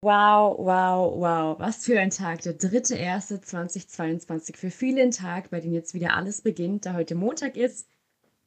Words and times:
Wow, 0.00 0.56
wow, 0.58 1.12
wow. 1.16 1.58
Was 1.58 1.84
für 1.84 1.98
ein 1.98 2.10
Tag. 2.10 2.42
Der 2.42 2.52
dritte 2.52 2.94
erste 2.94 3.40
2022. 3.40 4.56
Für 4.56 4.70
viele 4.70 5.02
ein 5.02 5.10
Tag, 5.10 5.50
bei 5.50 5.58
dem 5.58 5.72
jetzt 5.72 5.92
wieder 5.92 6.14
alles 6.14 6.40
beginnt, 6.40 6.86
da 6.86 6.94
heute 6.94 7.16
Montag 7.16 7.56
ist. 7.56 7.88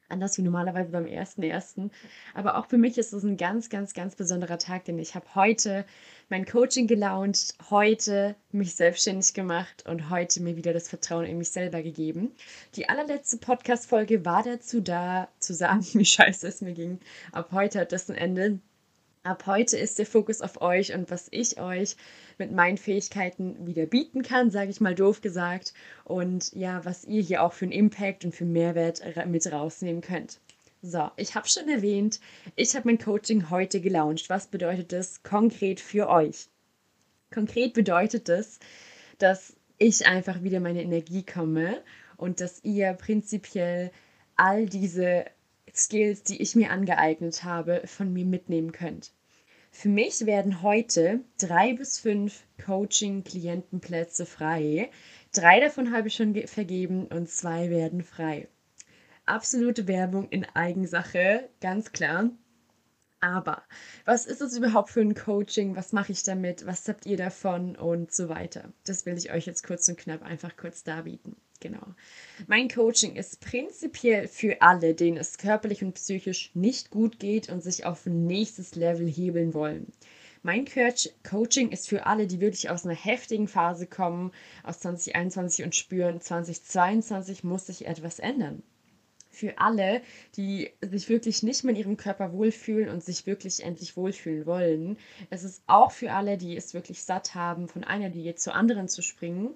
Anders 0.08 0.38
wie 0.38 0.42
normalerweise 0.42 0.90
beim 0.90 1.06
ersten 1.06 1.42
ersten. 1.42 1.90
Aber 2.32 2.56
auch 2.56 2.68
für 2.68 2.78
mich 2.78 2.96
ist 2.96 3.12
es 3.12 3.22
ein 3.22 3.36
ganz, 3.36 3.68
ganz, 3.68 3.92
ganz 3.92 4.16
besonderer 4.16 4.56
Tag, 4.56 4.86
denn 4.86 4.98
ich 4.98 5.14
habe 5.14 5.26
heute 5.34 5.84
mein 6.30 6.46
Coaching 6.46 6.86
gelauncht, 6.86 7.54
heute 7.68 8.34
mich 8.50 8.74
selbstständig 8.74 9.34
gemacht 9.34 9.84
und 9.86 10.08
heute 10.08 10.42
mir 10.42 10.56
wieder 10.56 10.72
das 10.72 10.88
Vertrauen 10.88 11.26
in 11.26 11.36
mich 11.36 11.50
selber 11.50 11.82
gegeben. 11.82 12.32
Die 12.76 12.88
allerletzte 12.88 13.36
Podcast-Folge 13.36 14.24
war 14.24 14.42
dazu 14.42 14.80
da, 14.80 15.28
zu 15.38 15.52
sagen, 15.52 15.84
wie 15.92 16.06
scheiße 16.06 16.48
es 16.48 16.62
mir 16.62 16.72
ging. 16.72 16.98
Ab 17.32 17.50
heute 17.52 17.80
hat 17.80 17.92
das 17.92 18.08
ein 18.08 18.16
Ende. 18.16 18.58
Ab 19.24 19.46
heute 19.46 19.76
ist 19.76 20.00
der 20.00 20.06
Fokus 20.06 20.40
auf 20.40 20.60
euch 20.60 20.92
und 20.92 21.08
was 21.08 21.28
ich 21.30 21.60
euch 21.60 21.94
mit 22.38 22.50
meinen 22.50 22.76
Fähigkeiten 22.76 23.66
wieder 23.66 23.86
bieten 23.86 24.22
kann, 24.22 24.50
sage 24.50 24.70
ich 24.70 24.80
mal 24.80 24.96
doof 24.96 25.20
gesagt. 25.20 25.74
Und 26.02 26.52
ja, 26.54 26.84
was 26.84 27.04
ihr 27.04 27.22
hier 27.22 27.44
auch 27.44 27.52
für 27.52 27.66
einen 27.66 27.72
Impact 27.72 28.24
und 28.24 28.34
für 28.34 28.44
Mehrwert 28.44 29.00
mit 29.28 29.52
rausnehmen 29.52 30.02
könnt. 30.02 30.40
So, 30.82 31.08
ich 31.16 31.36
habe 31.36 31.46
schon 31.46 31.68
erwähnt, 31.68 32.18
ich 32.56 32.74
habe 32.74 32.88
mein 32.88 32.98
Coaching 32.98 33.48
heute 33.48 33.80
gelauncht. 33.80 34.28
Was 34.28 34.48
bedeutet 34.48 34.90
das 34.90 35.22
konkret 35.22 35.78
für 35.78 36.08
euch? 36.08 36.48
Konkret 37.32 37.74
bedeutet 37.74 38.28
das, 38.28 38.58
dass 39.18 39.54
ich 39.78 40.04
einfach 40.04 40.42
wieder 40.42 40.58
meine 40.58 40.82
Energie 40.82 41.24
komme 41.24 41.80
und 42.16 42.40
dass 42.40 42.64
ihr 42.64 42.92
prinzipiell 42.94 43.92
all 44.34 44.66
diese 44.66 45.26
Skills, 45.74 46.22
die 46.22 46.42
ich 46.42 46.54
mir 46.54 46.70
angeeignet 46.70 47.44
habe, 47.44 47.82
von 47.86 48.12
mir 48.12 48.24
mitnehmen 48.24 48.72
könnt. 48.72 49.12
Für 49.74 49.88
mich 49.88 50.26
werden 50.26 50.62
heute 50.62 51.24
drei 51.38 51.72
bis 51.72 51.98
fünf 51.98 52.44
Coaching-Klientenplätze 52.64 54.26
frei. 54.26 54.90
Drei 55.32 55.60
davon 55.60 55.92
habe 55.92 56.06
ich 56.06 56.14
schon 56.14 56.34
vergeben 56.46 57.06
und 57.06 57.28
zwei 57.28 57.68
werden 57.70 58.02
frei. 58.02 58.48
Absolute 59.24 59.88
Werbung 59.88 60.28
in 60.28 60.44
Eigensache, 60.44 61.48
ganz 61.60 61.90
klar. 61.90 62.30
Aber 63.20 63.62
was 64.04 64.26
ist 64.26 64.42
es 64.42 64.56
überhaupt 64.56 64.90
für 64.90 65.00
ein 65.00 65.14
Coaching? 65.14 65.74
Was 65.74 65.92
mache 65.92 66.12
ich 66.12 66.22
damit? 66.22 66.66
Was 66.66 66.86
habt 66.86 67.06
ihr 67.06 67.16
davon? 67.16 67.74
Und 67.74 68.12
so 68.12 68.28
weiter. 68.28 68.72
Das 68.84 69.06
will 69.06 69.16
ich 69.16 69.32
euch 69.32 69.46
jetzt 69.46 69.66
kurz 69.66 69.88
und 69.88 69.98
knapp 69.98 70.22
einfach 70.22 70.56
kurz 70.56 70.84
darbieten. 70.84 71.34
Genau. 71.62 71.94
Mein 72.48 72.66
Coaching 72.68 73.14
ist 73.14 73.40
prinzipiell 73.40 74.26
für 74.26 74.60
alle, 74.62 74.94
denen 74.94 75.16
es 75.16 75.38
körperlich 75.38 75.84
und 75.84 75.92
psychisch 75.92 76.50
nicht 76.54 76.90
gut 76.90 77.20
geht 77.20 77.48
und 77.50 77.62
sich 77.62 77.86
auf 77.86 78.04
nächstes 78.04 78.74
Level 78.74 79.08
hebeln 79.08 79.54
wollen. 79.54 79.92
Mein 80.42 80.64
Coaching 81.22 81.70
ist 81.70 81.88
für 81.88 82.04
alle, 82.04 82.26
die 82.26 82.40
wirklich 82.40 82.68
aus 82.68 82.84
einer 82.84 82.96
heftigen 82.96 83.46
Phase 83.46 83.86
kommen, 83.86 84.32
aus 84.64 84.80
2021 84.80 85.64
und 85.64 85.76
spüren, 85.76 86.20
2022 86.20 87.44
muss 87.44 87.66
sich 87.66 87.86
etwas 87.86 88.18
ändern. 88.18 88.64
Für 89.30 89.58
alle, 89.58 90.02
die 90.34 90.72
sich 90.80 91.08
wirklich 91.08 91.44
nicht 91.44 91.62
in 91.62 91.76
ihrem 91.76 91.96
Körper 91.96 92.32
wohlfühlen 92.32 92.88
und 92.88 93.04
sich 93.04 93.24
wirklich 93.24 93.62
endlich 93.62 93.96
wohlfühlen 93.96 94.46
wollen. 94.46 94.98
Es 95.30 95.44
ist 95.44 95.62
auch 95.68 95.92
für 95.92 96.12
alle, 96.12 96.36
die 96.36 96.56
es 96.56 96.74
wirklich 96.74 97.04
satt 97.04 97.36
haben, 97.36 97.68
von 97.68 97.84
einer 97.84 98.10
Diät 98.10 98.40
zur 98.40 98.56
anderen 98.56 98.88
zu 98.88 99.00
springen 99.00 99.54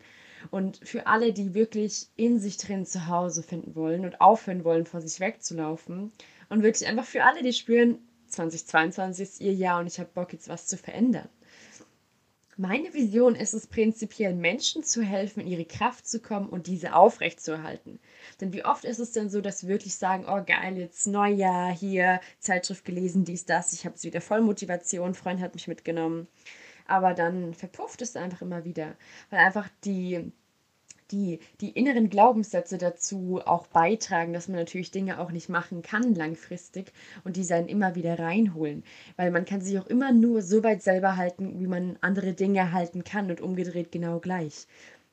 und 0.50 0.78
für 0.82 1.06
alle, 1.06 1.32
die 1.32 1.54
wirklich 1.54 2.08
in 2.16 2.38
sich 2.38 2.58
drin 2.58 2.86
zu 2.86 3.06
Hause 3.06 3.42
finden 3.42 3.74
wollen 3.74 4.04
und 4.04 4.20
aufhören 4.20 4.64
wollen, 4.64 4.86
vor 4.86 5.00
sich 5.00 5.20
wegzulaufen. 5.20 6.12
Und 6.48 6.62
wirklich 6.62 6.88
einfach 6.88 7.04
für 7.04 7.24
alle, 7.24 7.42
die 7.42 7.52
spüren, 7.52 7.98
2022 8.28 9.22
ist 9.22 9.40
ihr 9.40 9.54
Jahr 9.54 9.80
und 9.80 9.86
ich 9.86 9.98
habe 9.98 10.10
Bock, 10.12 10.32
jetzt 10.32 10.48
was 10.48 10.66
zu 10.66 10.76
verändern. 10.76 11.28
Meine 12.58 12.94
Vision 12.94 13.34
ist 13.34 13.52
es 13.52 13.66
prinzipiell, 13.66 14.34
Menschen 14.34 14.82
zu 14.82 15.02
helfen, 15.02 15.40
in 15.40 15.46
ihre 15.46 15.66
Kraft 15.66 16.08
zu 16.08 16.20
kommen 16.20 16.48
und 16.48 16.66
diese 16.66 16.94
aufrechtzuerhalten. 16.94 18.00
Denn 18.40 18.54
wie 18.54 18.64
oft 18.64 18.86
ist 18.86 18.98
es 18.98 19.12
denn 19.12 19.28
so, 19.28 19.42
dass 19.42 19.62
wir 19.62 19.68
wirklich 19.68 19.96
sagen, 19.96 20.24
oh 20.26 20.42
geil, 20.42 20.78
jetzt 20.78 21.06
Neujahr, 21.06 21.70
hier, 21.70 22.20
Zeitschrift 22.38 22.86
gelesen, 22.86 23.26
dies, 23.26 23.44
das, 23.44 23.74
ich 23.74 23.84
habe 23.84 23.94
jetzt 23.94 24.04
wieder 24.04 24.22
voll 24.22 24.40
Motivation, 24.40 25.14
Freund 25.14 25.40
hat 25.40 25.54
mich 25.54 25.68
mitgenommen 25.68 26.28
aber 26.88 27.14
dann 27.14 27.54
verpufft 27.54 28.02
es 28.02 28.16
einfach 28.16 28.42
immer 28.42 28.64
wieder, 28.64 28.94
weil 29.30 29.40
einfach 29.40 29.68
die, 29.84 30.32
die, 31.10 31.40
die 31.60 31.70
inneren 31.70 32.10
Glaubenssätze 32.10 32.78
dazu 32.78 33.40
auch 33.44 33.66
beitragen, 33.68 34.32
dass 34.32 34.48
man 34.48 34.58
natürlich 34.58 34.90
Dinge 34.90 35.20
auch 35.20 35.30
nicht 35.30 35.48
machen 35.48 35.82
kann 35.82 36.14
langfristig 36.14 36.92
und 37.24 37.36
die 37.36 37.46
dann 37.46 37.68
immer 37.68 37.94
wieder 37.94 38.18
reinholen. 38.18 38.84
Weil 39.16 39.30
man 39.30 39.44
kann 39.44 39.60
sich 39.60 39.78
auch 39.78 39.86
immer 39.86 40.12
nur 40.12 40.42
so 40.42 40.64
weit 40.64 40.82
selber 40.82 41.16
halten, 41.16 41.60
wie 41.60 41.66
man 41.66 41.96
andere 42.00 42.32
Dinge 42.32 42.72
halten 42.72 43.04
kann 43.04 43.30
und 43.30 43.40
umgedreht 43.40 43.92
genau 43.92 44.18
gleich. 44.18 44.66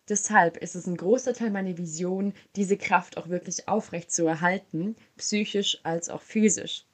Deshalb 0.10 0.58
ist 0.58 0.76
es 0.76 0.86
ein 0.86 0.98
großer 0.98 1.34
Teil 1.34 1.50
meiner 1.52 1.78
Vision, 1.78 2.34
diese 2.58 2.78
Kraft 2.78 3.18
auch 3.18 3.30
wirklich 3.30 3.70
aufrecht 3.70 4.12
zu 4.12 4.26
erhalten, 4.26 4.96
psychisch 5.18 5.80
als 5.84 6.10
auch 6.10 6.22
physisch. 6.22 6.86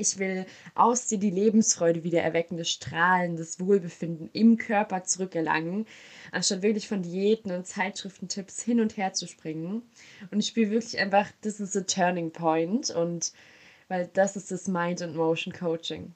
Ich 0.00 0.18
will 0.18 0.46
aus 0.74 1.06
dir 1.06 1.18
die 1.18 1.30
Lebensfreude 1.30 2.04
wieder 2.04 2.22
erwecken, 2.22 2.56
das 2.56 2.70
Strahlen, 2.70 3.36
das 3.36 3.60
Wohlbefinden 3.60 4.30
im 4.32 4.56
Körper 4.56 5.04
zurückerlangen, 5.04 5.86
anstatt 6.32 6.62
wirklich 6.62 6.88
von 6.88 7.02
Diäten 7.02 7.52
und 7.52 7.66
Zeitschriftentipps 7.66 8.62
hin 8.62 8.80
und 8.80 8.96
her 8.96 9.12
zu 9.12 9.28
springen. 9.28 9.82
Und 10.30 10.40
ich 10.40 10.46
spiele 10.46 10.70
wirklich 10.70 10.98
einfach, 10.98 11.30
das 11.42 11.60
ist 11.60 11.76
a 11.76 11.82
Turning 11.82 12.32
Point 12.32 12.88
und 12.90 13.32
weil 13.88 14.08
das 14.14 14.36
ist 14.36 14.50
das 14.50 14.68
Mind 14.68 15.02
and 15.02 15.16
Motion 15.16 15.52
Coaching. 15.52 16.14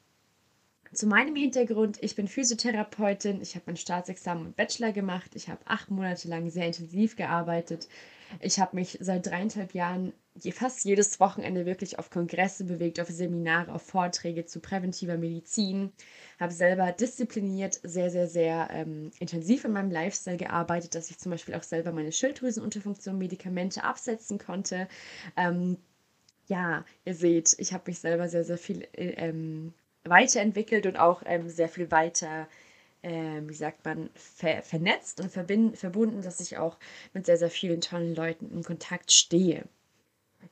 Zu 0.95 1.07
meinem 1.07 1.35
Hintergrund, 1.37 1.99
ich 2.01 2.15
bin 2.15 2.29
Physiotherapeutin, 2.29 3.43
ich 3.43 3.57
habe 3.57 3.65
mein 3.67 3.77
Staatsexamen 3.77 4.47
und 4.47 4.57
Bachelor 4.57 4.93
gemacht, 4.93 5.33
ich 5.35 5.49
habe 5.49 5.61
acht 5.67 5.91
Monate 5.91 6.29
lang 6.29 6.49
sehr 6.49 6.69
intensiv 6.69 7.17
gearbeitet. 7.17 7.89
Ich 8.41 8.59
habe 8.59 8.77
mich 8.77 8.99
seit 9.01 9.27
dreieinhalb 9.27 9.75
Jahren 9.75 10.13
fast 10.53 10.85
jedes 10.85 11.21
Wochenende 11.21 11.65
wirklich 11.65 11.99
auf 11.99 12.11
Kongresse 12.11 12.65
bewegt, 12.65 12.99
auf 12.99 13.09
Seminare, 13.09 13.73
auf 13.73 13.83
Vorträge 13.83 14.45
zu 14.45 14.61
präventiver 14.61 15.17
Medizin. 15.17 15.93
Habe 16.41 16.53
selber 16.53 16.91
diszipliniert, 16.93 17.79
sehr, 17.83 18.11
sehr, 18.11 18.27
sehr 18.27 18.69
ähm, 18.73 19.13
intensiv 19.21 19.65
in 19.65 19.73
meinem 19.73 19.91
Lifestyle 19.91 20.37
gearbeitet, 20.37 20.95
dass 20.95 21.11
ich 21.11 21.19
zum 21.19 21.31
Beispiel 21.31 21.55
auch 21.55 21.63
selber 21.63 21.93
meine 21.93 22.11
Schilddrüsenunterfunktion, 22.11 23.17
Medikamente 23.17 23.85
absetzen 23.85 24.39
konnte. 24.39 24.89
Ähm, 25.37 25.79
ja, 26.47 26.85
ihr 27.05 27.15
seht, 27.15 27.55
ich 27.59 27.73
habe 27.73 27.85
mich 27.87 28.01
selber 28.01 28.29
sehr, 28.29 28.45
sehr 28.45 28.59
viel 28.59 28.87
äh, 28.93 29.15
ähm, 29.17 29.73
weiterentwickelt 30.05 30.87
und 30.87 30.97
auch 30.97 31.23
ähm, 31.25 31.49
sehr 31.49 31.69
viel 31.69 31.91
weiter 31.91 32.49
äh, 33.05 33.43
wie 33.47 33.55
sagt 33.55 33.85
man, 33.85 34.11
ver 34.15 34.63
vernetzt 34.63 35.21
und 35.21 35.31
verbunden, 35.31 36.23
dass 36.23 36.41
ich 36.41 36.59
auch 36.59 36.79
mit 37.13 37.27
sehr, 37.27 37.37
sehr 37.37 37.51
vielen 37.51 37.81
tollen 37.81 38.15
Leuten 38.15 38.51
in 38.51 38.63
Kontakt 38.63 39.13
stehe. 39.13 39.65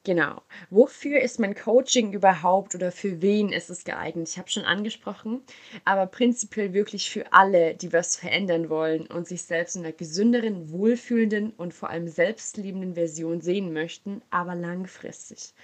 Genau. 0.05 0.43
Wofür 0.71 1.21
ist 1.21 1.39
mein 1.39 1.55
Coaching 1.55 2.13
überhaupt 2.13 2.75
oder 2.75 2.91
für 2.91 3.23
wen 3.23 3.51
ist 3.53 3.71
es 3.71 3.85
geeignet? 3.85 4.29
Ich 4.29 4.39
habe 4.39 4.51
schon 4.51 4.65
angesprochen, 4.65 5.43
aber 5.85 6.07
prinzipiell 6.07 6.73
wirklich 6.73 7.09
für 7.11 7.33
alle, 7.33 7.75
die 7.75 7.93
was 7.93 8.17
verändern 8.17 8.69
wollen 8.69 9.07
und 9.07 9.29
sich 9.29 9.43
selbst 9.43 9.77
in 9.77 9.85
einer 9.85 9.93
gesünderen, 9.93 10.71
wohlfühlenden 10.71 11.53
und 11.53 11.73
vor 11.73 11.91
allem 11.91 12.09
selbstliebenden 12.09 12.95
Version 12.95 13.41
sehen 13.41 13.73
möchten, 13.73 14.23
aber 14.31 14.55
langfristig. 14.57 15.55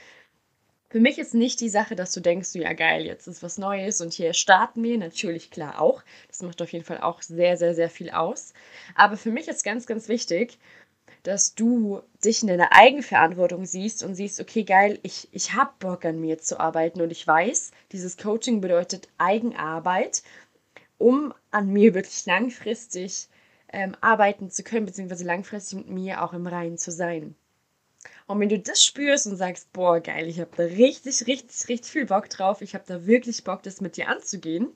Für 0.90 1.00
mich 1.00 1.19
ist 1.19 1.35
nicht 1.35 1.61
die 1.61 1.69
Sache, 1.69 1.96
dass 1.96 2.12
du 2.12 2.20
denkst, 2.20 2.55
ja 2.55 2.73
geil, 2.73 3.05
jetzt 3.05 3.26
ist 3.26 3.43
was 3.43 3.58
Neues 3.58 4.00
und 4.00 4.14
hier 4.14 4.32
starten 4.32 4.82
wir. 4.82 4.96
Natürlich, 4.96 5.50
klar 5.50 5.81
auch. 5.81 6.02
Das 6.29 6.40
macht 6.43 6.62
auf 6.62 6.73
jeden 6.73 6.85
Fall 6.85 7.00
auch 7.02 7.20
sehr, 7.20 7.58
sehr, 7.58 7.75
sehr 7.75 7.90
viel 7.90 8.11
aus. 8.11 8.55
Aber 8.94 9.19
für 9.19 9.31
mich 9.31 9.49
ist 9.49 9.64
ganz, 9.64 9.87
ganz 9.87 10.08
wichtig, 10.08 10.58
dass 11.25 11.55
du 11.55 12.00
dich 12.25 12.40
in 12.40 12.49
deiner 12.49 12.73
Eigenverantwortung 12.73 13.67
siehst 13.67 14.02
und 14.02 14.14
siehst, 14.14 14.40
okay, 14.40 14.64
geil, 14.64 14.99
ich, 15.02 15.29
ich 15.32 15.52
habe 15.52 15.73
Bock 15.79 16.06
an 16.06 16.20
mir 16.20 16.38
zu 16.38 16.58
arbeiten 16.58 17.02
und 17.02 17.11
ich 17.11 17.26
weiß, 17.26 17.70
dieses 17.93 18.17
Coaching 18.17 18.62
bedeutet 18.62 19.08
Eigenarbeit, 19.19 20.23
um 20.96 21.35
an 21.50 21.70
mir 21.70 21.93
wirklich 21.93 22.25
langfristig 22.25 23.29
ähm, 23.70 23.94
arbeiten 24.00 24.50
zu 24.50 24.62
können, 24.62 24.87
beziehungsweise 24.87 25.25
langfristig 25.25 25.79
mit 25.79 25.90
mir 25.90 26.23
auch 26.23 26.32
im 26.32 26.46
Reinen 26.46 26.79
zu 26.79 26.90
sein. 26.90 27.35
Und 28.29 28.39
wenn 28.41 28.49
du 28.51 28.59
das 28.59 28.85
spürst 28.85 29.27
und 29.27 29.37
sagst, 29.37 29.73
boah, 29.73 30.01
geil, 30.01 30.29
ich 30.29 30.39
habe 30.39 30.51
da 30.55 30.65
richtig, 30.65 31.27
richtig, 31.27 31.69
richtig 31.69 31.91
viel 31.91 32.05
Bock 32.05 32.29
drauf, 32.29 32.61
ich 32.61 32.75
habe 32.75 32.85
da 32.87 33.07
wirklich 33.07 33.43
Bock, 33.43 33.63
das 33.63 33.81
mit 33.81 33.97
dir 33.97 34.09
anzugehen, 34.09 34.69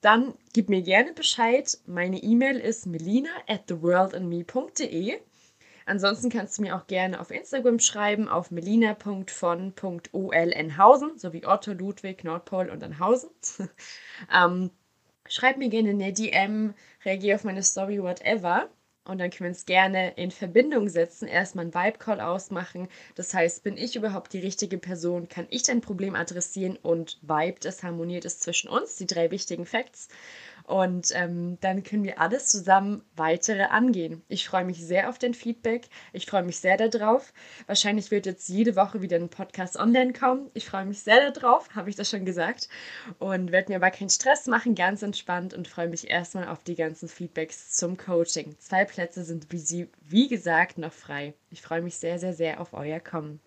dann 0.00 0.34
gib 0.52 0.68
mir 0.68 0.82
gerne 0.82 1.12
Bescheid. 1.12 1.78
Meine 1.86 2.18
E-Mail 2.18 2.58
ist 2.58 2.86
melina 2.86 3.30
at 3.46 3.68
theworldandme.de. 3.68 5.20
Ansonsten 5.86 6.30
kannst 6.30 6.58
du 6.58 6.62
mir 6.62 6.74
auch 6.74 6.88
gerne 6.88 7.20
auf 7.20 7.30
Instagram 7.30 7.78
schreiben, 7.78 8.28
auf 8.28 8.50
melina.von.olnhausen, 8.50 11.16
sowie 11.16 11.46
Otto, 11.46 11.72
Ludwig, 11.72 12.24
Nordpol 12.24 12.70
und 12.70 12.82
Anhausen. 12.82 13.30
ähm, 14.34 14.70
schreib 15.28 15.58
mir 15.58 15.68
gerne 15.68 15.90
eine 15.90 16.12
DM, 16.12 16.74
reagiere 17.04 17.36
auf 17.36 17.44
meine 17.44 17.62
Story, 17.62 18.02
whatever. 18.02 18.68
Und 19.10 19.18
dann 19.18 19.30
können 19.30 19.46
wir 19.46 19.48
uns 19.48 19.66
gerne 19.66 20.12
in 20.14 20.30
Verbindung 20.30 20.88
setzen, 20.88 21.26
erstmal 21.26 21.64
einen 21.64 21.74
Vibe-Call 21.74 22.20
ausmachen. 22.20 22.88
Das 23.16 23.34
heißt, 23.34 23.64
bin 23.64 23.76
ich 23.76 23.96
überhaupt 23.96 24.32
die 24.32 24.38
richtige 24.38 24.78
Person? 24.78 25.28
Kann 25.28 25.48
ich 25.50 25.64
dein 25.64 25.80
Problem 25.80 26.14
adressieren 26.14 26.78
und 26.80 27.18
Vibe, 27.22 27.58
das 27.60 27.82
harmoniert 27.82 28.24
es 28.24 28.38
zwischen 28.38 28.70
uns? 28.70 28.94
Die 28.96 29.08
drei 29.08 29.32
wichtigen 29.32 29.66
Facts. 29.66 30.06
Und 30.70 31.10
ähm, 31.16 31.58
dann 31.62 31.82
können 31.82 32.04
wir 32.04 32.20
alles 32.20 32.46
zusammen 32.46 33.02
weitere 33.16 33.64
angehen. 33.64 34.22
Ich 34.28 34.46
freue 34.46 34.64
mich 34.64 34.78
sehr 34.78 35.08
auf 35.08 35.18
dein 35.18 35.34
Feedback. 35.34 35.88
Ich 36.12 36.26
freue 36.26 36.44
mich 36.44 36.60
sehr 36.60 36.76
darauf. 36.76 37.32
Wahrscheinlich 37.66 38.12
wird 38.12 38.24
jetzt 38.24 38.48
jede 38.48 38.76
Woche 38.76 39.02
wieder 39.02 39.16
ein 39.16 39.30
Podcast 39.30 39.76
online 39.76 40.12
kommen. 40.12 40.48
Ich 40.54 40.66
freue 40.66 40.86
mich 40.86 41.02
sehr 41.02 41.32
darauf, 41.32 41.74
habe 41.74 41.90
ich 41.90 41.96
das 41.96 42.08
schon 42.08 42.24
gesagt. 42.24 42.68
Und 43.18 43.50
werde 43.50 43.72
mir 43.72 43.78
aber 43.78 43.90
keinen 43.90 44.10
Stress 44.10 44.46
machen, 44.46 44.76
ganz 44.76 45.02
entspannt 45.02 45.54
und 45.54 45.66
freue 45.66 45.88
mich 45.88 46.08
erstmal 46.08 46.46
auf 46.46 46.62
die 46.62 46.76
ganzen 46.76 47.08
Feedbacks 47.08 47.72
zum 47.72 47.96
Coaching. 47.96 48.56
Zwei 48.60 48.84
Plätze 48.84 49.24
sind 49.24 49.50
wie, 49.50 49.58
sie, 49.58 49.88
wie 50.06 50.28
gesagt 50.28 50.78
noch 50.78 50.92
frei. 50.92 51.34
Ich 51.50 51.62
freue 51.62 51.82
mich 51.82 51.96
sehr, 51.96 52.20
sehr, 52.20 52.32
sehr 52.32 52.60
auf 52.60 52.74
euer 52.74 53.00
Kommen. 53.00 53.40